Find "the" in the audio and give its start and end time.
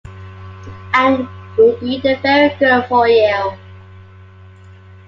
2.01-2.17